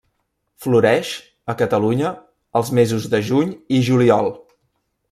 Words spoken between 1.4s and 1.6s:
a